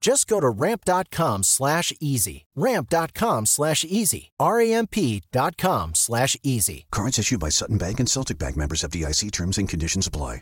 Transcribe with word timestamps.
Just 0.00 0.26
go 0.28 0.40
to 0.40 0.48
ramp.com 0.48 1.42
slash 1.42 1.92
easy. 2.00 2.46
Ramp.com 2.56 3.44
slash 3.46 3.84
easy. 3.84 4.30
R-A-M-P.com 4.40 5.94
slash 5.94 6.36
easy. 6.42 6.86
Cards 6.90 7.18
issued 7.18 7.40
by 7.40 7.50
Sutton 7.50 7.78
Bank 7.78 8.00
and 8.00 8.08
Celtic 8.08 8.38
Bank 8.38 8.56
members 8.56 8.82
of 8.84 8.90
DIC 8.90 9.30
terms 9.32 9.58
and 9.58 9.68
conditions 9.68 10.06
apply. 10.06 10.40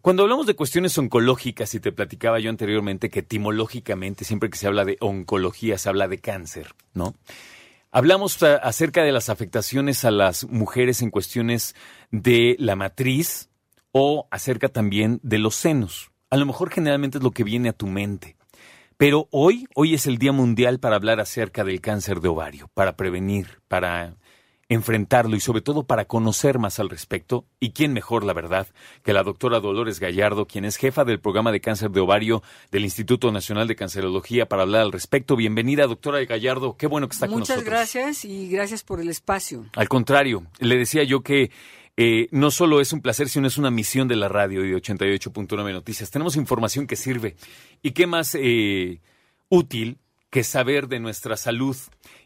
Cuando 0.00 0.24
hablamos 0.24 0.46
de 0.46 0.56
cuestiones 0.56 0.96
oncológicas, 0.98 1.74
y 1.74 1.80
te 1.80 1.92
platicaba 1.92 2.40
yo 2.40 2.50
anteriormente 2.50 3.08
que 3.08 3.20
etimológicamente, 3.20 4.24
siempre 4.24 4.50
que 4.50 4.58
se 4.58 4.66
habla 4.66 4.84
de 4.84 4.96
oncología, 5.00 5.78
se 5.78 5.88
habla 5.88 6.08
de 6.08 6.18
cáncer, 6.18 6.74
¿no? 6.94 7.14
Hablamos 7.92 8.42
acerca 8.42 9.02
de 9.02 9.12
las 9.12 9.28
afectaciones 9.28 10.04
a 10.04 10.10
las 10.10 10.44
mujeres 10.48 11.02
en 11.02 11.10
cuestiones 11.10 11.74
de 12.10 12.56
la 12.58 12.74
matriz 12.74 13.50
o 13.92 14.26
acerca 14.30 14.68
también 14.68 15.20
de 15.22 15.38
los 15.38 15.54
senos. 15.54 16.10
A 16.30 16.38
lo 16.38 16.46
mejor 16.46 16.70
generalmente 16.70 17.18
es 17.18 17.24
lo 17.24 17.32
que 17.32 17.44
viene 17.44 17.68
a 17.68 17.74
tu 17.74 17.86
mente. 17.86 18.36
Pero 18.96 19.28
hoy, 19.30 19.66
hoy 19.74 19.94
es 19.94 20.06
el 20.06 20.16
Día 20.16 20.32
Mundial 20.32 20.78
para 20.80 20.96
hablar 20.96 21.20
acerca 21.20 21.64
del 21.64 21.82
cáncer 21.82 22.20
de 22.20 22.28
ovario, 22.28 22.70
para 22.72 22.96
prevenir, 22.96 23.60
para 23.68 24.16
enfrentarlo 24.72 25.36
y 25.36 25.40
sobre 25.40 25.60
todo 25.60 25.84
para 25.84 26.06
conocer 26.06 26.58
más 26.58 26.78
al 26.78 26.88
respecto. 26.88 27.44
¿Y 27.60 27.70
quién 27.70 27.92
mejor, 27.92 28.24
la 28.24 28.32
verdad, 28.32 28.66
que 29.02 29.12
la 29.12 29.22
doctora 29.22 29.60
Dolores 29.60 30.00
Gallardo, 30.00 30.46
quien 30.46 30.64
es 30.64 30.76
jefa 30.76 31.04
del 31.04 31.20
programa 31.20 31.52
de 31.52 31.60
cáncer 31.60 31.90
de 31.90 32.00
ovario 32.00 32.42
del 32.70 32.84
Instituto 32.84 33.30
Nacional 33.32 33.68
de 33.68 33.76
Cancerología, 33.76 34.46
para 34.46 34.62
hablar 34.62 34.82
al 34.82 34.92
respecto? 34.92 35.36
Bienvenida, 35.36 35.86
doctora 35.86 36.24
Gallardo. 36.24 36.76
Qué 36.76 36.86
bueno 36.86 37.08
que 37.08 37.14
está 37.14 37.26
con 37.26 37.40
nosotros. 37.40 37.64
Muchas 37.64 37.72
gracias 37.72 38.24
y 38.24 38.48
gracias 38.48 38.82
por 38.82 39.00
el 39.00 39.08
espacio. 39.08 39.66
Al 39.74 39.88
contrario, 39.88 40.46
le 40.58 40.76
decía 40.76 41.02
yo 41.02 41.22
que 41.22 41.50
eh, 41.96 42.28
no 42.30 42.50
solo 42.50 42.80
es 42.80 42.92
un 42.92 43.02
placer, 43.02 43.28
sino 43.28 43.46
es 43.46 43.58
una 43.58 43.70
misión 43.70 44.08
de 44.08 44.16
la 44.16 44.28
radio 44.28 44.64
y 44.64 44.70
de 44.70 44.76
88.9 44.76 45.72
Noticias. 45.72 46.10
Tenemos 46.10 46.36
información 46.36 46.86
que 46.86 46.96
sirve. 46.96 47.36
¿Y 47.82 47.90
qué 47.90 48.06
más 48.06 48.34
eh, 48.34 49.00
útil 49.48 49.98
que 50.30 50.44
saber 50.44 50.88
de 50.88 51.00
nuestra 51.00 51.36
salud? 51.36 51.76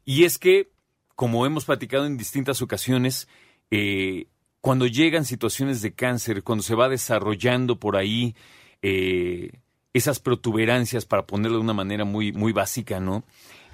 Y 0.04 0.24
es 0.24 0.38
que 0.38 0.70
como 1.16 1.46
hemos 1.46 1.64
platicado 1.64 2.06
en 2.06 2.18
distintas 2.18 2.62
ocasiones, 2.62 3.26
eh, 3.70 4.26
cuando 4.60 4.86
llegan 4.86 5.24
situaciones 5.24 5.80
de 5.82 5.94
cáncer, 5.94 6.42
cuando 6.42 6.62
se 6.62 6.74
va 6.74 6.88
desarrollando 6.88 7.80
por 7.80 7.96
ahí 7.96 8.36
eh, 8.82 9.50
esas 9.94 10.20
protuberancias, 10.20 11.06
para 11.06 11.26
ponerlo 11.26 11.56
de 11.56 11.64
una 11.64 11.72
manera 11.72 12.04
muy, 12.04 12.32
muy 12.32 12.52
básica, 12.52 13.00
¿no? 13.00 13.24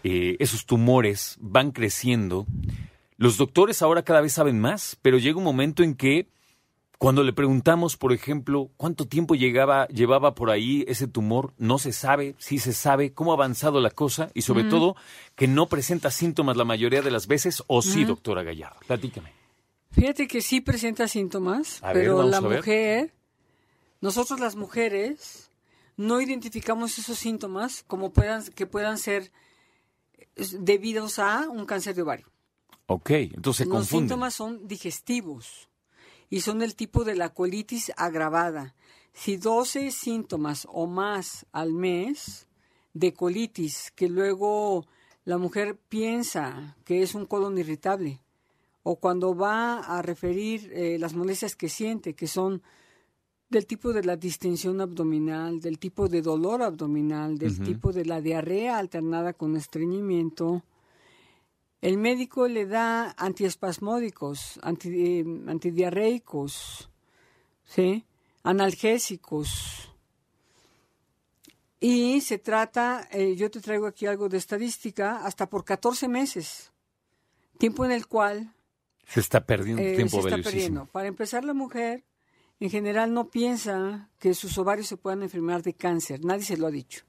Eh, 0.05 0.37
esos 0.39 0.67
tumores 0.67 1.37
van 1.41 1.73
creciendo. 1.73 2.47
Los 3.17 3.37
doctores 3.37 3.83
ahora 3.83 4.03
cada 4.03 4.21
vez 4.21 4.33
saben 4.33 4.61
más, 4.61 4.97
pero 5.03 5.19
llega 5.19 5.39
un 5.39 5.45
momento 5.45 5.83
en 5.83 5.95
que 5.95 6.29
cuando 7.03 7.25
le 7.25 7.33
preguntamos, 7.33 7.97
por 7.97 8.13
ejemplo, 8.13 8.71
cuánto 8.77 9.09
tiempo 9.09 9.35
llegaba, 9.35 9.89
llevaba 9.89 10.37
por 10.37 10.51
ahí 10.51 10.85
ese 10.87 11.09
tumor, 11.09 11.53
no 11.59 11.79
se 11.81 11.93
sabe, 11.93 12.37
sí 12.39 12.61
se 12.61 12.73
sabe, 12.73 13.13
cómo 13.13 13.33
ha 13.33 13.35
avanzado 13.35 13.81
la 13.81 13.91
cosa 13.91 14.31
y 14.35 14.43
sobre 14.43 14.63
todo 14.63 14.95
que 15.35 15.49
no 15.49 15.67
presenta 15.67 16.13
síntomas 16.13 16.57
la 16.57 16.65
mayoría 16.65 17.03
de 17.03 17.11
las 17.11 17.27
veces, 17.27 17.65
o 17.67 17.83
sí, 17.83 18.05
doctora 18.05 18.45
Gallardo. 18.45 18.79
Platícame. 18.87 19.33
Fíjate 19.91 20.29
que 20.29 20.41
sí 20.41 20.61
presenta 20.61 21.09
síntomas, 21.09 21.81
pero 21.93 22.23
la 22.23 22.41
mujer, 22.41 23.13
nosotros 24.01 24.39
las 24.39 24.55
mujeres, 24.55 25.51
no 25.97 26.21
identificamos 26.21 27.01
esos 27.01 27.19
síntomas 27.19 27.83
como 27.89 28.13
puedan, 28.13 28.45
que 28.45 28.69
puedan 28.69 28.97
ser 28.97 29.33
debidos 30.37 31.19
a 31.19 31.49
un 31.51 31.67
cáncer 31.67 31.97
de 31.97 32.03
ovario. 32.03 32.29
Ok, 32.87 33.11
entonces 33.11 33.67
se 33.67 33.73
Los 33.73 33.89
síntomas 33.89 34.35
son 34.35 34.69
digestivos 34.69 35.69
y 36.33 36.41
son 36.41 36.61
del 36.61 36.75
tipo 36.75 37.05
de 37.05 37.15
la 37.15 37.35
colitis 37.35 37.93
agravada. 37.95 38.75
Si 39.13 39.37
12 39.37 39.91
síntomas 39.91 40.67
o 40.73 40.87
más 40.87 41.45
al 41.53 41.75
mes 41.75 42.47
de 42.95 43.13
colitis 43.13 43.93
que 43.95 44.09
luego 44.09 44.87
la 45.27 45.37
mujer 45.37 45.79
piensa 45.91 46.75
que 46.87 47.03
es 47.03 47.15
un 47.15 47.27
colon 47.27 47.59
irritable 47.59 48.23
o 48.83 48.97
cuando 48.97 49.37
va 49.37 49.81
a 49.81 50.01
referir 50.01 50.73
eh, 50.73 50.97
las 50.99 51.13
molestias 51.13 51.55
que 51.55 51.69
siente, 51.69 52.15
que 52.15 52.27
son 52.27 52.63
del 53.51 53.67
tipo 53.67 53.93
de 53.93 54.03
la 54.03 54.17
distensión 54.17 54.81
abdominal, 54.81 55.61
del 55.61 55.79
tipo 55.79 56.09
de 56.09 56.23
dolor 56.23 56.63
abdominal, 56.63 57.37
del 57.37 57.61
tipo 57.61 57.93
de 57.93 58.07
la 58.07 58.23
diarrea 58.23 58.79
alternada 58.79 59.35
con 59.35 59.55
estreñimiento, 59.55 60.63
el 61.83 61.99
médico 61.99 62.47
le 62.47 62.65
da 62.67 63.13
antiespasmódicos, 63.19 64.61
anti, 64.63 64.89
eh, 64.89 65.25
antidiarreicos, 65.49 66.89
¿sí? 67.65 68.05
analgésicos. 68.45 69.93
Y 71.81 72.21
se 72.21 72.39
trata, 72.39 73.09
eh, 73.11 73.35
yo 73.35 73.51
te 73.51 73.61
traigo 73.61 73.89
aquí 73.89 74.07
algo 74.07 74.29
de 74.29 74.39
estadística, 74.39 75.27
hasta 75.27 75.51
por 75.51 75.65
14 75.65 76.07
meses, 76.07 76.73
tiempo 77.59 77.85
en 77.85 77.91
el 77.91 78.07
cual... 78.07 78.55
Se 79.05 79.19
está 79.19 79.45
perdiendo 79.45 79.83
eh, 79.83 79.97
tiempo 79.97 80.23
se 80.23 80.29
está 80.29 80.41
perdiendo. 80.41 80.87
Para 80.87 81.09
empezar, 81.09 81.45
la 81.45 81.53
mujer 81.53 82.05
en 82.61 82.71
general 82.71 83.13
no 83.13 83.29
piensa 83.29 84.09
que 84.21 84.35
sus 84.35 84.57
ovarios 84.57 84.87
se 84.87 84.97
puedan 84.97 85.25
enfermar 85.25 85.65
de 85.65 85.75
cáncer, 85.75 86.25
nadie 86.25 86.45
se 86.45 86.57
lo 86.57 86.69
ha 86.69 86.71
dicho. 86.71 87.05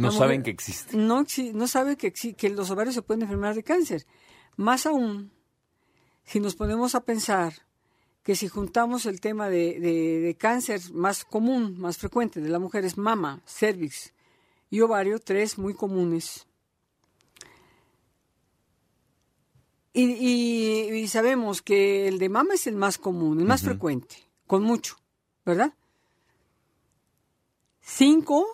No 0.00 0.12
saben 0.12 0.42
que 0.42 0.50
existe. 0.50 0.96
No, 0.96 1.24
no 1.54 1.68
sabe 1.68 1.96
que, 1.96 2.12
que 2.12 2.50
los 2.50 2.70
ovarios 2.70 2.94
se 2.94 3.02
pueden 3.02 3.22
enfermar 3.22 3.54
de 3.54 3.62
cáncer. 3.62 4.06
Más 4.56 4.86
aún, 4.86 5.32
si 6.24 6.40
nos 6.40 6.54
ponemos 6.54 6.94
a 6.94 7.04
pensar 7.04 7.54
que 8.22 8.36
si 8.36 8.48
juntamos 8.48 9.06
el 9.06 9.20
tema 9.20 9.48
de, 9.48 10.36
cáncer 10.38 10.80
más 10.92 11.24
común, 11.24 11.78
más 11.78 11.98
frecuente 11.98 12.40
de 12.40 12.48
la 12.48 12.58
mujer 12.58 12.84
es 12.84 12.98
mama, 12.98 13.42
cervix 13.46 14.12
y 14.68 14.80
ovario, 14.80 15.18
tres 15.18 15.58
muy 15.58 15.74
comunes. 15.74 16.46
Y, 19.92 21.06
sabemos 21.08 21.62
que 21.62 22.06
el 22.06 22.18
de 22.18 22.28
mama 22.28 22.54
es 22.54 22.66
el 22.66 22.76
más 22.76 22.98
común, 22.98 23.40
el 23.40 23.46
más 23.46 23.62
frecuente, 23.62 24.16
con 24.46 24.62
mucho, 24.62 24.96
¿verdad? 25.44 25.74
Cinco 27.80 28.46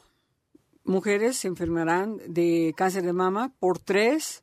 mujeres 0.86 1.36
se 1.36 1.48
enfermarán 1.48 2.18
de 2.26 2.74
cáncer 2.76 3.04
de 3.04 3.12
mama 3.12 3.52
por 3.58 3.78
tres 3.78 4.42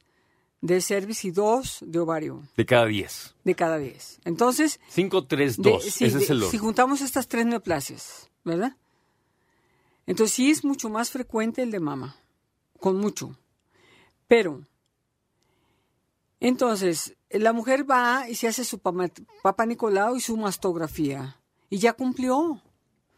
de 0.62 0.80
cervix 0.80 1.26
y 1.26 1.32
dos 1.32 1.80
de 1.82 2.00
ovario. 2.00 2.44
De 2.56 2.66
cada 2.66 2.86
diez. 2.86 3.36
De 3.44 3.54
cada 3.54 3.78
diez. 3.78 4.20
Entonces... 4.24 4.80
Cinco, 4.88 5.26
tres, 5.26 5.58
dos. 5.58 5.86
Ese 5.86 6.06
es 6.06 6.30
el 6.30 6.44
Si 6.46 6.58
juntamos 6.58 7.02
estas 7.02 7.28
tres 7.28 7.46
neoplasias, 7.46 8.30
¿verdad? 8.46 8.78
Entonces 10.06 10.36
sí 10.36 10.52
es 10.52 10.64
mucho 10.64 10.90
más 10.90 11.12
frecuente 11.12 11.64
el 11.64 11.72
de 11.72 11.80
mama, 11.80 12.16
con 12.80 12.98
mucho. 12.98 13.38
Pero, 14.28 14.62
entonces, 16.40 17.16
la 17.30 17.54
mujer 17.54 17.90
va 17.90 18.30
y 18.30 18.36
se 18.36 18.48
hace 18.48 18.64
su 18.66 18.80
papá 18.80 19.66
Nicolau 19.66 20.16
y 20.16 20.22
su 20.22 20.38
mastografía. 20.38 21.38
Y 21.70 21.80
ya 21.80 21.94
cumplió. 21.94 22.62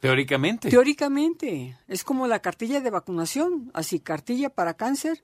Teóricamente. 0.07 0.69
Teóricamente. 0.69 1.77
Es 1.87 2.03
como 2.03 2.27
la 2.27 2.39
cartilla 2.39 2.81
de 2.81 2.89
vacunación. 2.89 3.71
Así, 3.73 3.99
cartilla 3.99 4.49
para 4.49 4.75
cáncer 4.75 5.23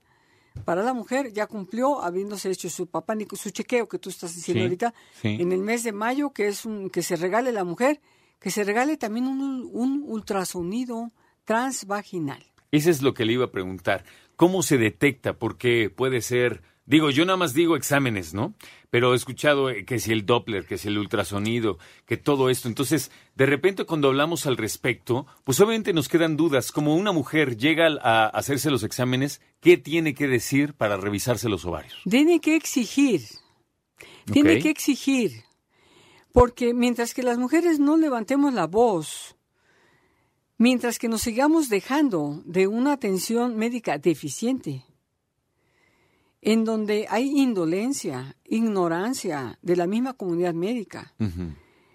para 0.64 0.82
la 0.82 0.92
mujer 0.92 1.32
ya 1.32 1.46
cumplió 1.46 2.02
habiéndose 2.02 2.50
hecho 2.50 2.68
su 2.68 2.86
papá 2.86 3.14
su 3.32 3.50
chequeo 3.50 3.88
que 3.88 3.98
tú 3.98 4.10
estás 4.10 4.34
diciendo 4.34 4.60
Sí, 4.60 4.64
ahorita 4.64 4.94
sí. 5.20 5.28
en 5.40 5.50
el 5.52 5.60
mes 5.60 5.82
de 5.82 5.92
mayo 5.92 6.30
que 6.34 6.48
es 6.48 6.66
un, 6.66 6.90
que 6.90 7.02
se 7.02 7.16
regale 7.16 7.52
la 7.52 7.64
mujer 7.64 8.00
que 8.38 8.50
se 8.50 8.62
regale 8.62 8.96
también 8.98 9.26
un, 9.26 9.68
un 9.72 10.04
ultrasonido 10.06 11.10
transvaginal 11.44 12.44
Eso 12.70 12.90
es 12.90 13.02
lo 13.02 13.14
que 13.14 13.24
le 13.24 13.32
iba 13.34 13.46
a 13.46 13.50
preguntar. 13.50 14.04
¿Cómo 14.36 14.62
se 14.62 14.78
detecta? 14.78 15.38
Porque 15.38 15.90
puede 15.90 16.20
ser, 16.20 16.62
digo, 16.84 17.10
yo 17.10 17.24
nada 17.24 17.36
más 17.36 17.54
digo 17.54 17.76
exámenes, 17.76 18.34
¿no? 18.34 18.54
Pero 18.90 19.12
he 19.12 19.16
escuchado 19.16 19.70
eh, 19.70 19.84
que 19.84 19.98
si 19.98 20.12
el 20.12 20.26
Doppler, 20.26 20.66
que 20.66 20.78
si 20.78 20.88
el 20.88 20.98
ultrasonido, 20.98 21.78
que 22.06 22.16
todo 22.16 22.50
esto. 22.50 22.68
Entonces, 22.68 23.10
de 23.34 23.46
repente 23.46 23.84
cuando 23.84 24.08
hablamos 24.08 24.46
al 24.46 24.56
respecto, 24.56 25.26
pues 25.44 25.60
obviamente 25.60 25.92
nos 25.92 26.08
quedan 26.08 26.36
dudas. 26.36 26.72
Como 26.72 26.94
una 26.94 27.12
mujer 27.12 27.56
llega 27.56 27.88
a 28.02 28.26
hacerse 28.26 28.70
los 28.70 28.82
exámenes, 28.82 29.40
¿qué 29.60 29.76
tiene 29.76 30.14
que 30.14 30.28
decir 30.28 30.74
para 30.74 30.96
revisarse 30.96 31.48
los 31.48 31.64
ovarios? 31.64 32.00
tiene 32.08 32.40
que 32.40 32.56
exigir 32.56 33.22
tiene 34.30 34.60
que 34.60 34.70
exigir 34.70 35.44
porque 36.32 36.74
mientras 36.74 37.14
que 37.14 37.22
las 37.22 37.38
mujeres 37.38 37.80
no 37.80 37.96
levantemos 37.96 38.54
la 38.54 38.66
voz 38.66 39.36
mientras 40.58 40.98
que 40.98 41.08
nos 41.08 41.22
sigamos 41.22 41.68
dejando 41.68 42.42
de 42.44 42.68
una 42.68 42.92
atención 42.92 43.56
médica 43.56 43.98
deficiente, 43.98 44.84
en 46.42 46.64
donde 46.64 47.06
hay 47.08 47.30
indolencia, 47.40 48.36
ignorancia 48.44 49.58
de 49.62 49.76
la 49.76 49.86
misma 49.86 50.12
comunidad 50.14 50.54
médica, 50.54 51.14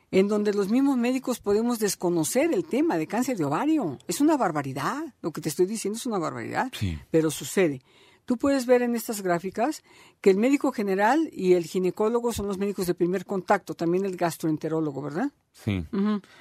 en 0.10 0.28
donde 0.30 0.54
los 0.54 0.70
mismos 0.70 0.98
médicos 0.98 1.40
podemos 1.40 1.80
desconocer 1.80 2.54
el 2.54 2.64
tema 2.66 2.98
de 2.98 3.08
cáncer 3.08 3.38
de 3.38 3.44
ovario. 3.46 3.98
Es 4.08 4.22
una 4.22 4.38
barbaridad, 4.38 5.04
lo 5.22 5.32
que 5.32 5.42
te 5.42 5.50
estoy 5.50 5.66
diciendo 5.66 5.98
es 5.98 6.06
una 6.06 6.18
barbaridad, 6.18 6.72
Sí. 6.74 6.98
pero 7.12 7.30
sucede. 7.30 7.82
Tú 8.26 8.38
puedes 8.38 8.66
ver 8.66 8.82
en 8.82 8.96
estas 8.96 9.22
gráficas 9.22 9.84
que 10.22 10.30
el 10.30 10.38
médico 10.38 10.72
general 10.72 11.30
y 11.34 11.54
el 11.54 11.66
ginecólogo 11.66 12.32
son 12.34 12.48
los 12.48 12.58
médicos 12.58 12.88
de 12.88 12.94
primer 12.94 13.26
contacto, 13.26 13.74
también 13.74 14.06
el 14.06 14.16
gastroenterólogo, 14.18 15.02
¿verdad? 15.02 15.32
Sí. 15.54 15.86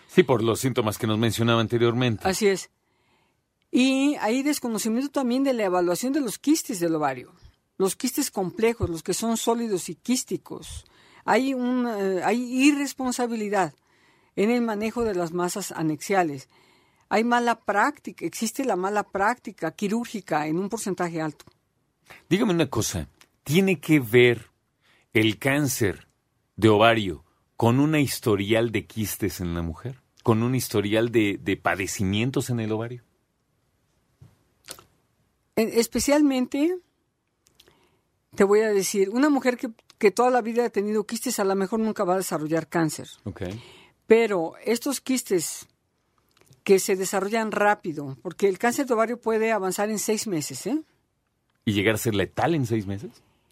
Sí, 0.08 0.22
por 0.22 0.42
los 0.42 0.60
síntomas 0.60 0.96
que 0.98 1.06
nos 1.08 1.18
mencionaba 1.18 1.60
anteriormente. 1.60 2.26
Así 2.28 2.46
es. 2.48 2.70
Y 3.72 4.14
hay 4.20 4.42
desconocimiento 4.42 5.10
también 5.10 5.42
de 5.44 5.52
la 5.52 5.64
evaluación 5.64 6.12
de 6.12 6.20
los 6.20 6.38
quistes 6.38 6.80
del 6.80 6.94
ovario. 6.94 7.32
Los 7.78 7.96
quistes 7.96 8.30
complejos, 8.30 8.88
los 8.88 9.02
que 9.02 9.14
son 9.14 9.36
sólidos 9.36 9.88
y 9.88 9.94
quísticos. 9.94 10.84
Hay, 11.24 11.54
un, 11.54 11.86
eh, 11.86 12.22
hay 12.24 12.40
irresponsabilidad 12.40 13.74
en 14.36 14.50
el 14.50 14.62
manejo 14.62 15.04
de 15.04 15.14
las 15.14 15.32
masas 15.32 15.72
anexiales. 15.72 16.48
Hay 17.08 17.24
mala 17.24 17.60
práctica, 17.60 18.24
existe 18.24 18.64
la 18.64 18.76
mala 18.76 19.02
práctica 19.04 19.72
quirúrgica 19.72 20.46
en 20.46 20.58
un 20.58 20.68
porcentaje 20.68 21.20
alto. 21.20 21.44
Dígame 22.28 22.52
una 22.52 22.68
cosa, 22.70 23.08
¿tiene 23.44 23.80
que 23.80 24.00
ver 24.00 24.50
el 25.12 25.38
cáncer 25.38 26.08
de 26.56 26.68
ovario 26.68 27.24
con 27.56 27.80
una 27.80 28.00
historial 28.00 28.72
de 28.72 28.86
quistes 28.86 29.40
en 29.40 29.54
la 29.54 29.62
mujer? 29.62 30.00
¿Con 30.22 30.42
un 30.42 30.54
historial 30.54 31.12
de, 31.12 31.38
de 31.40 31.56
padecimientos 31.56 32.50
en 32.50 32.60
el 32.60 32.72
ovario? 32.72 33.04
En- 35.54 35.70
especialmente, 35.72 36.78
te 38.36 38.44
voy 38.44 38.60
a 38.60 38.68
decir, 38.72 39.08
una 39.10 39.28
mujer 39.30 39.56
que, 39.56 39.70
que 39.98 40.10
toda 40.10 40.30
la 40.30 40.42
vida 40.42 40.64
ha 40.66 40.70
tenido 40.70 41.04
quistes 41.04 41.38
a 41.40 41.44
lo 41.44 41.54
mejor 41.54 41.80
nunca 41.80 42.04
va 42.04 42.14
a 42.14 42.18
desarrollar 42.18 42.68
cáncer. 42.68 43.08
Pero 44.06 44.52
estos 44.64 45.00
quistes 45.00 45.66
que 46.62 46.78
se 46.78 46.96
desarrollan 46.96 47.50
rápido, 47.52 48.16
porque 48.22 48.48
el 48.48 48.58
cáncer 48.58 48.86
de 48.86 48.94
ovario 48.94 49.20
puede 49.20 49.52
avanzar 49.52 49.88
en 49.90 49.98
seis 49.98 50.26
meses, 50.26 50.66
¿eh? 50.66 50.80
¿Y 51.64 51.72
llegar 51.72 51.94
a 51.96 51.98
ser 51.98 52.14
letal 52.14 52.54
en 52.54 52.66
seis 52.66 52.86
meses? 52.86 53.10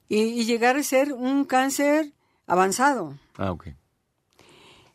Y, 0.09 0.21
y 0.21 0.45
llegar 0.45 0.77
a 0.77 0.83
ser 0.83 1.13
un 1.13 1.45
cáncer 1.45 2.13
avanzado. 2.47 3.17
Ah, 3.37 3.51
ok. 3.53 3.69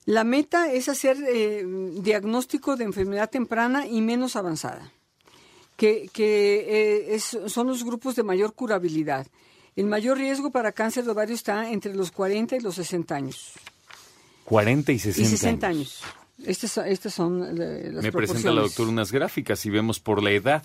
La 0.06 0.24
meta 0.24 0.72
es 0.72 0.90
hacer 0.90 1.18
eh, 1.28 1.64
diagnóstico 2.02 2.76
de 2.76 2.86
enfermedad 2.86 3.30
temprana 3.30 3.86
y 3.86 4.02
menos 4.02 4.36
avanzada, 4.36 4.92
que, 5.78 6.10
que 6.12 6.56
eh, 7.10 7.16
es- 7.16 7.38
son 7.48 7.68
los 7.68 7.84
grupos 7.84 8.16
de 8.16 8.24
mayor 8.24 8.54
curabilidad. 8.54 9.28
El 9.76 9.86
mayor 9.86 10.18
riesgo 10.18 10.52
para 10.52 10.72
cáncer 10.72 11.06
de 11.06 11.12
ovario 11.12 11.36
está 11.36 11.70
entre 11.72 11.94
los 11.96 12.12
40 12.12 12.56
y 12.58 12.60
los 12.60 12.76
60 12.76 13.16
años. 13.16 13.54
40 14.46 14.92
y 14.92 15.00
60, 15.00 15.22
y 15.28 15.32
60 15.32 15.68
años. 15.68 16.02
Estas, 16.46 16.72
son- 16.72 16.88
estas 16.88 17.14
son 17.14 17.44
eh, 17.44 17.92
las 17.92 18.04
Me 18.04 18.12
presenta 18.12 18.12
la 18.12 18.12
proporciones. 18.12 18.56
doctora 18.64 18.90
unas 18.90 19.12
gráficas 19.12 19.66
y 19.66 19.70
vemos 19.70 20.00
por 20.00 20.24
la 20.24 20.32
edad. 20.32 20.64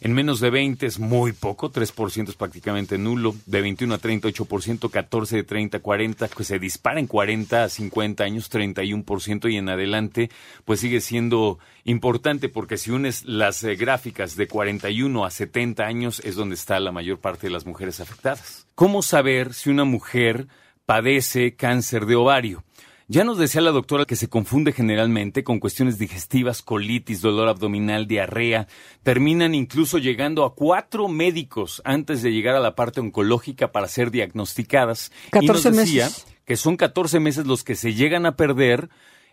En 0.00 0.12
menos 0.12 0.40
de 0.40 0.50
20 0.50 0.84
es 0.84 0.98
muy 0.98 1.32
poco, 1.32 1.72
3% 1.72 2.28
es 2.28 2.34
prácticamente 2.34 2.98
nulo, 2.98 3.34
de 3.46 3.62
21 3.62 3.94
a 3.94 3.98
38%, 3.98 4.90
14 4.90 5.36
de 5.36 5.42
30 5.44 5.78
a 5.78 5.80
40, 5.80 6.28
pues 6.28 6.48
se 6.48 6.58
dispara 6.58 7.00
en 7.00 7.06
40 7.06 7.64
a 7.64 7.68
50 7.68 8.22
años, 8.22 8.50
31% 8.50 9.50
y 9.50 9.56
en 9.56 9.68
adelante, 9.68 10.30
pues 10.64 10.80
sigue 10.80 11.00
siendo 11.00 11.58
importante 11.84 12.48
porque 12.48 12.76
si 12.76 12.90
unes 12.90 13.24
las 13.24 13.64
eh, 13.64 13.76
gráficas 13.76 14.36
de 14.36 14.46
41 14.46 15.24
a 15.24 15.30
70 15.30 15.84
años 15.84 16.20
es 16.24 16.34
donde 16.34 16.54
está 16.54 16.78
la 16.80 16.92
mayor 16.92 17.18
parte 17.18 17.46
de 17.46 17.52
las 17.52 17.64
mujeres 17.64 18.00
afectadas. 18.00 18.66
¿Cómo 18.74 19.02
saber 19.02 19.54
si 19.54 19.70
una 19.70 19.84
mujer 19.84 20.48
padece 20.84 21.54
cáncer 21.54 22.06
de 22.06 22.16
ovario? 22.16 22.64
Ya 23.06 23.22
nos 23.22 23.36
decía 23.36 23.60
la 23.60 23.70
doctora 23.70 24.06
que 24.06 24.16
se 24.16 24.28
confunde 24.28 24.72
generalmente 24.72 25.44
con 25.44 25.60
cuestiones 25.60 25.98
digestivas, 25.98 26.62
colitis, 26.62 27.20
dolor 27.20 27.48
abdominal, 27.48 28.06
diarrea. 28.06 28.66
Terminan 29.02 29.54
incluso 29.54 29.98
llegando 29.98 30.44
a 30.44 30.54
cuatro 30.54 31.08
médicos 31.08 31.82
antes 31.84 32.22
de 32.22 32.32
llegar 32.32 32.56
a 32.56 32.60
la 32.60 32.74
parte 32.74 33.00
oncológica 33.00 33.72
para 33.72 33.88
ser 33.88 34.10
diagnosticadas. 34.10 35.12
y 35.32 35.46
nos 35.46 35.62
14 35.62 35.70
decía 35.72 36.04
meses. 36.06 36.26
que 36.46 36.56
son 36.56 36.78
14 36.78 37.20
meses 37.20 37.46
los 37.46 37.62
que 37.62 37.74
se 37.74 37.92
llegan 37.92 38.24
a 38.24 38.36
perder 38.36 38.88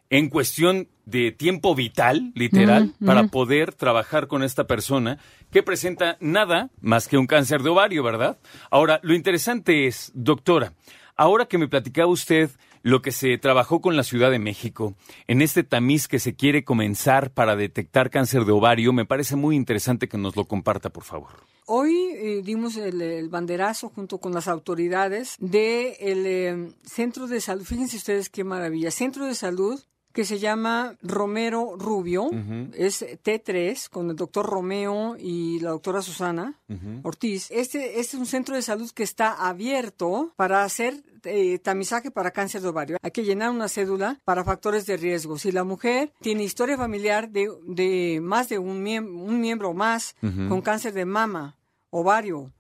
en 0.10 0.28
cuestión 0.28 0.90
de 1.06 1.32
tiempo 1.32 1.74
vital, 1.74 2.34
literal, 2.36 2.94
para 3.04 3.28
poder 3.28 3.72
trabajar 3.74 4.28
con 4.28 4.44
esta 4.44 4.68
persona 4.68 5.18
que 5.50 5.64
presenta 5.64 6.18
nada 6.20 6.70
más 6.82 7.08
que 7.08 7.18
un 7.18 7.28
cáncer 7.28 7.64
de 7.64 7.70
ovario, 7.70 8.04
¿verdad? 8.04 8.38
Ahora, 8.70 9.00
lo 9.04 9.14
interesante 9.14 9.88
es, 9.88 10.12
doctora, 10.14 10.74
ahora 11.16 11.46
que 11.46 11.58
me 11.58 11.70
platicaba 11.70 12.12
usted 12.12 12.50
lo 12.82 13.02
que 13.02 13.12
se 13.12 13.38
trabajó 13.38 13.82
con 13.82 13.96
la 13.96 14.04
Ciudad 14.04 14.32
de 14.32 14.40
México, 14.40 14.96
en 15.28 15.42
este 15.42 15.64
tamiz 15.64 16.08
que 16.08 16.20
se 16.20 16.36
quiere 16.36 16.64
comenzar 16.64 17.32
para 17.32 17.56
detectar 17.56 18.10
cáncer 18.10 18.46
de 18.46 18.52
ovario, 18.52 18.94
me 18.94 19.06
parece 19.06 19.36
muy 19.36 19.56
interesante 19.56 20.08
que 20.08 20.18
nos 20.18 20.36
lo 20.36 20.46
comparta, 20.46 20.90
por 20.90 21.04
favor. 21.04 21.32
Hoy 21.68 21.94
eh, 22.16 22.42
dimos 22.44 22.76
el, 22.76 23.02
el 23.02 23.30
banderazo 23.30 23.90
junto 23.90 24.18
con 24.18 24.34
las 24.34 24.48
autoridades 24.48 25.36
del 25.40 26.76
centro 26.84 27.28
de 27.28 27.40
salud. 27.40 27.64
Fíjense 27.64 27.98
ustedes 27.98 28.30
qué 28.30 28.44
maravilla. 28.44 28.92
Centro 28.92 29.26
de 29.26 29.36
salud 29.36 29.80
que 30.14 30.26
se 30.26 30.40
llama 30.40 30.96
Romero 31.02 31.76
Rubio, 31.78 32.30
es 32.74 33.02
T3, 33.02 33.90
con 33.90 34.10
el 34.10 34.16
doctor 34.16 34.46
Romeo 34.46 35.16
y 35.18 35.60
la 35.60 35.70
doctora 35.72 36.02
Susana 36.02 36.56
Ortiz. 37.04 37.50
Este, 37.52 38.00
este 38.00 38.00
es 38.00 38.14
un 38.16 38.26
centro 38.26 38.56
de 38.56 38.62
salud 38.62 38.90
que 38.92 39.04
está 39.04 39.48
abierto 39.48 40.34
para 40.36 40.64
hacer 40.64 41.04
eh, 41.24 41.60
tamizaje 41.60 42.10
para 42.12 42.32
cáncer 42.32 42.62
de 42.62 42.68
ovario. 42.70 42.98
Hay 43.02 43.12
que 43.12 43.24
llenar 43.24 43.52
una 43.52 43.68
cédula 43.70 44.20
para 44.26 44.44
factores 44.44 44.86
de 44.86 44.98
riesgo. 44.98 45.38
Si 45.38 45.52
la 45.52 45.64
mujer 45.64 46.12
tiene 46.22 46.44
historia 46.44 46.78
familiar 46.78 47.30
de, 47.30 47.50
de 47.68 48.20
más 48.22 48.50
de 48.50 48.58
un, 48.58 48.84
miem- 48.84 49.08
un 49.22 49.40
miembro 49.40 49.74
más 49.74 50.16
con 50.50 50.62
cáncer 50.62 50.94
de 50.94 51.06
mama, 51.06 51.58
ovario 51.90 52.52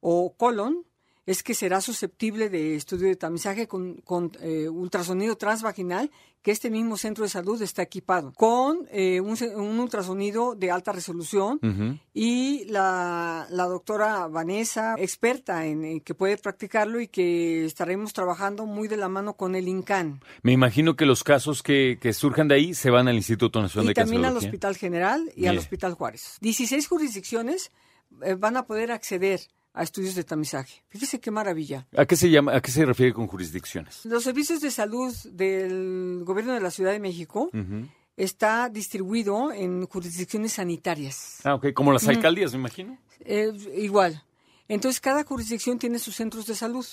o 0.00 0.32
colon, 0.36 0.84
es 1.26 1.42
que 1.42 1.54
será 1.54 1.80
susceptible 1.80 2.50
de 2.50 2.74
estudio 2.74 3.08
de 3.08 3.16
tamizaje 3.16 3.66
con, 3.66 3.94
con, 4.02 4.32
eh, 4.40 4.68
ultrasonido 4.68 5.36
transvaginal 5.36 6.10
que 6.42 6.50
este 6.50 6.68
mismo 6.68 6.98
centro 6.98 7.24
de 7.24 7.30
salud 7.30 7.60
está 7.62 7.80
equipado 7.80 8.32
con 8.34 8.86
eh, 8.90 9.22
un, 9.22 9.36
un 9.56 9.80
ultrasonido 9.80 10.54
de 10.54 10.70
alta 10.70 10.92
resolución 10.92 11.58
y 12.12 12.66
la, 12.66 13.46
la 13.48 13.64
doctora 13.64 14.26
Vanessa, 14.26 14.94
experta 14.98 15.64
en 15.64 16.00
que 16.00 16.14
puede 16.14 16.36
practicarlo 16.36 17.00
y 17.00 17.08
que 17.08 17.64
estaremos 17.64 18.12
trabajando 18.12 18.66
muy 18.66 18.88
de 18.88 18.98
la 18.98 19.08
mano 19.08 19.34
con 19.34 19.54
el 19.54 19.68
INCAN 19.68 20.20
Me 20.42 20.52
imagino 20.52 20.96
que 20.96 21.06
los 21.06 21.24
casos 21.24 21.62
que, 21.62 21.98
que 21.98 22.12
surjan 22.12 22.48
de 22.48 22.56
ahí 22.56 22.74
se 22.74 22.90
van 22.90 23.08
al 23.08 23.16
Instituto 23.16 23.62
Nacional 23.62 23.86
y 23.86 23.88
de 23.88 23.94
también 23.94 24.24
al. 24.26 24.36
Hospital 24.36 24.76
General 24.76 25.32
y 25.34 25.46
al. 25.46 25.58
Hospital 25.58 25.94
Juárez. 25.94 26.36
16 26.40 26.86
jurisdicciones 26.86 27.70
eh, 28.22 28.34
van 28.34 28.56
a 28.56 28.66
poder 28.66 28.92
acceder 28.92 29.40
a 29.74 29.82
estudios 29.82 30.14
de 30.14 30.22
tamizaje. 30.24 30.82
Fíjese 30.88 31.20
qué 31.20 31.30
maravilla. 31.30 31.86
¿A 31.96 32.06
qué 32.06 32.16
se 32.16 32.30
llama, 32.30 32.56
a 32.56 32.62
qué 32.62 32.70
se 32.70 32.86
refiere 32.86 33.12
con 33.12 33.26
jurisdicciones? 33.26 34.04
Los 34.04 34.22
servicios 34.22 34.60
de 34.60 34.70
salud 34.70 35.12
del 35.32 36.22
gobierno 36.24 36.54
de 36.54 36.60
la 36.60 36.70
Ciudad 36.70 36.92
de 36.92 37.00
México 37.00 37.50
está 38.16 38.68
distribuido 38.68 39.52
en 39.52 39.84
jurisdicciones 39.86 40.52
sanitarias. 40.52 41.40
Ah, 41.42 41.56
ok, 41.56 41.72
como 41.74 41.92
las 41.92 42.06
alcaldías, 42.06 42.52
me 42.52 42.60
imagino. 42.60 42.96
Eh, 43.20 43.52
igual. 43.76 44.22
Entonces, 44.68 45.00
cada 45.00 45.24
jurisdicción 45.24 45.78
tiene 45.78 45.98
sus 45.98 46.14
centros 46.14 46.46
de 46.46 46.54
salud. 46.54 46.86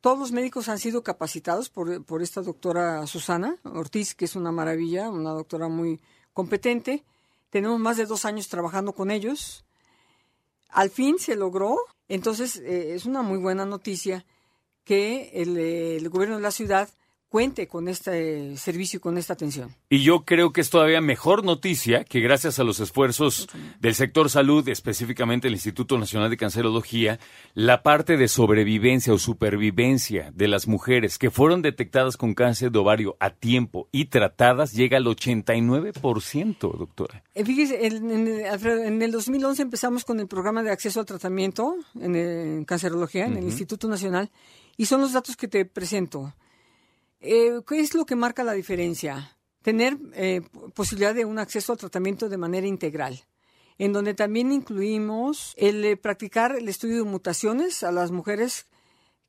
Todos 0.00 0.18
los 0.18 0.32
médicos 0.32 0.68
han 0.68 0.78
sido 0.78 1.02
capacitados 1.02 1.68
por, 1.68 2.04
por 2.04 2.22
esta 2.22 2.40
doctora 2.40 3.06
Susana 3.06 3.56
Ortiz, 3.64 4.14
que 4.14 4.24
es 4.24 4.34
una 4.34 4.50
maravilla, 4.50 5.10
una 5.10 5.30
doctora 5.30 5.68
muy 5.68 6.00
competente. 6.32 7.04
Tenemos 7.50 7.78
más 7.78 7.98
de 7.98 8.06
dos 8.06 8.24
años 8.24 8.48
trabajando 8.48 8.94
con 8.94 9.10
ellos. 9.10 9.64
Al 10.72 10.90
fin 10.90 11.18
se 11.18 11.36
logró. 11.36 11.76
Entonces, 12.08 12.56
eh, 12.56 12.94
es 12.94 13.06
una 13.06 13.22
muy 13.22 13.38
buena 13.38 13.64
noticia 13.64 14.24
que 14.84 15.30
el, 15.34 15.56
eh, 15.56 15.96
el 15.96 16.08
gobierno 16.08 16.36
de 16.36 16.42
la 16.42 16.50
ciudad 16.50 16.88
cuente 17.32 17.66
con 17.66 17.88
este 17.88 18.58
servicio 18.58 18.98
y 18.98 19.00
con 19.00 19.16
esta 19.16 19.32
atención. 19.32 19.74
Y 19.88 20.02
yo 20.02 20.26
creo 20.26 20.52
que 20.52 20.60
es 20.60 20.68
todavía 20.68 21.00
mejor 21.00 21.44
noticia 21.44 22.04
que 22.04 22.20
gracias 22.20 22.58
a 22.58 22.62
los 22.64 22.78
esfuerzos 22.78 23.48
del 23.80 23.94
sector 23.94 24.28
salud, 24.28 24.68
específicamente 24.68 25.48
el 25.48 25.54
Instituto 25.54 25.96
Nacional 25.96 26.28
de 26.28 26.36
Cancerología, 26.36 27.18
la 27.54 27.82
parte 27.82 28.18
de 28.18 28.28
sobrevivencia 28.28 29.14
o 29.14 29.18
supervivencia 29.18 30.30
de 30.34 30.46
las 30.46 30.68
mujeres 30.68 31.16
que 31.16 31.30
fueron 31.30 31.62
detectadas 31.62 32.18
con 32.18 32.34
cáncer 32.34 32.70
de 32.70 32.78
ovario 32.80 33.16
a 33.18 33.30
tiempo 33.30 33.88
y 33.92 34.04
tratadas 34.04 34.72
llega 34.74 34.98
al 34.98 35.06
89%, 35.06 36.58
doctora. 36.76 37.22
Eh, 37.34 37.44
Fíjese, 37.46 37.86
en, 37.86 38.10
en- 38.10 38.46
Alfredo, 38.46 38.82
en 38.84 39.00
el 39.00 39.10
2011 39.10 39.62
empezamos 39.62 40.04
con 40.04 40.20
el 40.20 40.26
programa 40.28 40.62
de 40.62 40.70
acceso 40.70 41.00
al 41.00 41.06
tratamiento 41.06 41.76
en, 41.98 42.14
eh, 42.14 42.56
en 42.58 42.64
cancerología 42.66 43.24
en 43.24 43.38
el 43.38 43.44
Instituto 43.44 43.88
Nacional 43.88 44.30
y 44.76 44.84
son 44.86 45.00
los 45.00 45.12
datos 45.14 45.36
que 45.36 45.48
te 45.48 45.64
presento. 45.64 46.34
Eh, 47.24 47.60
¿Qué 47.68 47.78
es 47.78 47.94
lo 47.94 48.04
que 48.04 48.16
marca 48.16 48.42
la 48.42 48.52
diferencia? 48.52 49.38
Tener 49.62 49.96
eh, 50.14 50.42
posibilidad 50.74 51.14
de 51.14 51.24
un 51.24 51.38
acceso 51.38 51.70
al 51.70 51.78
tratamiento 51.78 52.28
de 52.28 52.36
manera 52.36 52.66
integral, 52.66 53.22
en 53.78 53.92
donde 53.92 54.12
también 54.12 54.50
incluimos 54.50 55.54
el 55.56 55.84
eh, 55.84 55.96
practicar 55.96 56.56
el 56.56 56.68
estudio 56.68 56.96
de 56.96 57.04
mutaciones 57.04 57.84
a 57.84 57.92
las 57.92 58.10
mujeres 58.10 58.66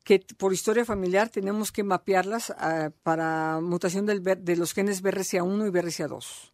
que 0.02 0.20
por 0.36 0.52
historia 0.52 0.84
familiar 0.84 1.28
tenemos 1.28 1.70
que 1.70 1.84
mapearlas 1.84 2.50
ah, 2.58 2.90
para 3.04 3.60
mutación 3.60 4.06
del, 4.06 4.24
de 4.24 4.56
los 4.56 4.74
genes 4.74 5.00
BRCA1 5.00 5.68
y 5.68 5.70
BRCA2. 5.70 6.52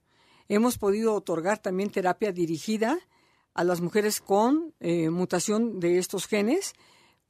Hemos 0.49 0.77
podido 0.77 1.15
otorgar 1.15 1.57
también 1.57 1.91
terapia 1.91 2.33
dirigida 2.33 2.99
a 3.55 3.65
las 3.65 3.81
mujeres 3.81 4.21
con 4.21 4.75
mutación 5.11 5.81
de 5.81 5.99
estos 5.99 6.27
genes 6.27 6.75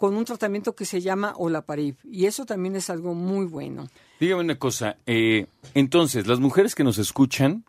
con 0.00 0.16
un 0.16 0.24
tratamiento 0.24 0.74
que 0.74 0.86
se 0.86 1.02
llama 1.02 1.34
olaparib 1.36 1.94
y 2.04 2.24
eso 2.24 2.46
también 2.46 2.74
es 2.74 2.88
algo 2.88 3.12
muy 3.12 3.44
bueno. 3.44 3.86
Dígame 4.18 4.40
una 4.40 4.58
cosa, 4.58 4.96
eh, 5.04 5.44
entonces, 5.74 6.26
las 6.26 6.40
mujeres 6.40 6.74
que 6.74 6.84
nos 6.84 6.96
escuchan, 6.96 7.66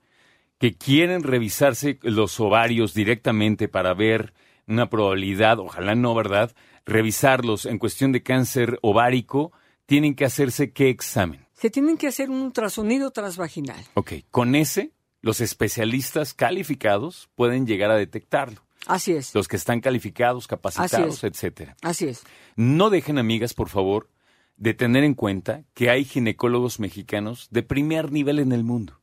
que 0.58 0.74
quieren 0.74 1.24
revisarse 1.24 2.00
los 2.04 2.40
ovarios 2.40 2.94
directamente 2.94 3.68
para 3.68 3.94
ver 3.94 4.34
una 4.66 4.90
probabilidad, 4.90 5.60
ojalá 5.60 5.94
no, 5.94 6.16
¿verdad? 6.16 6.56
Revisarlos 6.86 7.66
en 7.66 7.80
cuestión 7.80 8.14
de 8.14 8.24
cáncer 8.24 8.80
ovárico, 8.82 9.52
tienen 9.86 10.16
que 10.16 10.24
hacerse 10.24 10.72
qué 10.72 10.88
examen. 10.88 11.46
Se 11.52 11.70
tienen 11.70 11.98
que 11.98 12.08
hacer 12.08 12.30
un 12.30 12.44
ultrasonido 12.44 13.12
transvaginal. 13.12 13.84
Ok, 13.96 14.14
con 14.32 14.56
ese, 14.56 14.94
los 15.22 15.42
especialistas 15.42 16.34
calificados 16.34 17.28
pueden 17.36 17.68
llegar 17.68 17.92
a 17.92 17.98
detectarlo. 17.98 18.62
Así 18.88 19.14
es. 19.14 19.34
Los 19.36 19.48
que 19.48 19.56
están 19.58 19.80
calificados, 19.80 20.48
capacitados, 20.48 21.24
etcétera. 21.24 21.76
Así 21.82 22.08
es. 22.08 22.24
No 22.56 22.90
dejen, 22.90 23.18
amigas, 23.20 23.54
por 23.54 23.70
favor, 23.70 24.10
de 24.58 24.74
tener 24.74 25.04
en 25.04 25.14
cuenta 25.14 25.64
que 25.74 25.90
hay 25.90 26.04
ginecólogos 26.06 26.80
mexicanos 26.80 27.48
de 27.52 27.64
primer 27.64 28.12
nivel 28.12 28.40
en 28.40 28.52
el 28.52 28.64
mundo. 28.64 29.02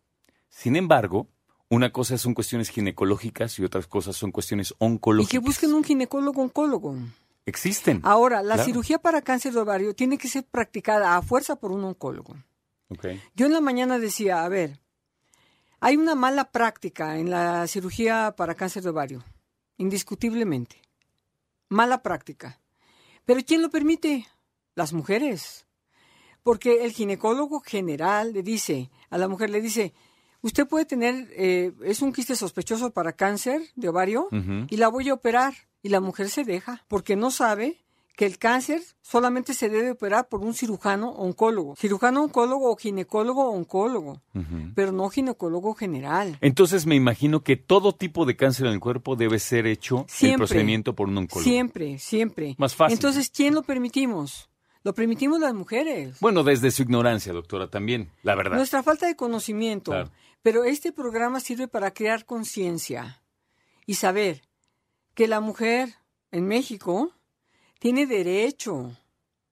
Sin 0.49 0.77
embargo, 0.77 1.29
una 1.69 1.93
cosa 1.93 2.19
son 2.19 2.35
cuestiones 2.35 2.71
ginecológicas 2.71 3.59
y 3.59 3.65
otras 3.65 3.87
cosas 3.87 4.17
son 4.17 4.33
cuestiones 4.33 4.71
Y 4.73 4.75
oncológicas. 4.79 5.31
que 5.31 5.39
busquen 5.39 5.75
un 5.75 5.85
ginecólogo 5.85 6.43
oncólogo. 6.43 6.97
Existen. 7.47 8.01
Ahora, 8.05 8.43
la 8.43 8.55
Claro. 8.55 8.65
cirugía 8.65 8.99
para 8.99 9.23
cáncer 9.23 9.53
de 9.53 9.61
ovario 9.61 9.95
tiene 9.95 10.19
que 10.19 10.29
ser 10.29 10.45
practicada 10.45 11.17
a 11.17 11.23
fuerza 11.23 11.57
por 11.57 11.73
un 11.73 11.85
oncólogo. 11.85 12.37
Yo 13.35 13.47
en 13.47 13.53
la 13.53 13.61
mañana 13.61 13.99
decía, 13.99 14.45
a 14.45 14.49
ver, 14.49 14.81
hay 15.81 15.97
una 15.97 16.15
mala 16.15 16.51
práctica 16.51 17.19
en 17.19 17.31
la 17.31 17.67
cirugía 17.67 18.35
para 18.37 18.55
cáncer 18.55 18.83
de 18.83 18.89
ovario, 18.91 19.23
indiscutiblemente. 19.79 20.83
Mala 21.69 22.03
práctica. 22.03 22.61
Pero 23.25 23.41
¿quién 23.47 23.63
lo 23.63 23.71
permite? 23.71 24.27
Las 24.75 24.93
mujeres. 24.93 25.67
Porque 26.43 26.85
el 26.85 26.93
ginecólogo 26.93 27.61
general 27.61 28.33
le 28.33 28.43
dice, 28.43 28.91
a 29.11 29.19
la 29.19 29.29
mujer 29.29 29.51
le 29.51 29.61
dice, 29.61 29.95
usted 30.41 30.67
puede 30.67 30.85
tener, 30.85 31.29
eh, 31.33 31.73
es 31.85 32.03
un 32.03 32.13
quiste 32.13 32.37
sospechoso 32.37 32.91
para 32.91 33.13
cáncer 33.13 33.63
de 33.75 33.89
ovario 33.89 34.29
y 34.69 34.77
la 34.77 34.89
voy 34.89 35.09
a 35.09 35.15
operar. 35.15 35.55
Y 35.81 35.91
la 35.91 36.01
mujer 36.01 36.29
se 36.29 36.45
deja 36.45 36.85
porque 36.89 37.15
no 37.17 37.31
sabe 37.31 37.85
que 38.19 38.27
el 38.27 38.37
cáncer 38.37 38.83
solamente 39.01 39.55
se 39.55 39.69
debe 39.69 39.93
operar 39.93 40.29
por 40.29 40.41
un 40.41 40.53
cirujano 40.53 41.11
oncólogo. 41.11 41.77
Cirujano 41.77 42.25
oncólogo 42.25 42.73
o 42.73 42.75
ginecólogo 42.75 43.53
oncólogo, 43.53 44.21
pero 44.75 44.91
no 44.91 45.09
ginecólogo 45.09 45.73
general. 45.75 46.37
Entonces 46.41 46.85
me 46.85 46.97
imagino 46.97 47.45
que 47.45 47.55
todo 47.55 47.95
tipo 47.95 48.27
de 48.27 48.35
cáncer 48.35 48.67
en 48.67 48.73
el 48.73 48.81
cuerpo 48.81 49.15
debe 49.15 49.39
ser 49.39 49.69
hecho 49.69 50.01
el 50.01 50.11
Siempre. 50.11 50.39
procedimiento 50.39 50.97
por 50.97 51.07
un 51.07 51.17
oncólogo. 51.17 51.49
Siempre, 51.49 52.01
siempre. 52.01 52.57
Más 52.59 52.75
fácil. 52.75 52.95
Entonces, 52.95 53.31
¿quién 53.31 53.55
lo 53.55 53.63
permitimos? 53.63 54.51
Lo 54.83 54.95
permitimos 54.95 55.39
las 55.39 55.55
mujeres. 55.55 56.19
Bueno, 56.19 56.43
desde 56.43 56.73
su 56.73 56.83
ignorancia, 56.83 57.33
doctora, 57.33 57.71
también, 57.71 58.11
la 58.25 58.35
verdad. 58.35 58.57
Nuestra 58.57 58.83
falta 58.83 59.07
de 59.07 59.15
conocimiento. 59.15 59.93
Claro. 59.93 60.11
Pero 60.43 60.65
este 60.65 60.91
programa 60.91 61.39
sirve 61.39 61.69
para 61.69 61.93
crear 61.93 62.25
conciencia 62.25 63.23
y 63.87 63.95
saber 63.95 64.43
que 65.15 65.29
la 65.29 65.39
mujer 65.39 65.95
en 66.33 66.49
México 66.49 67.13
tiene 67.79 68.07
derecho, 68.07 68.93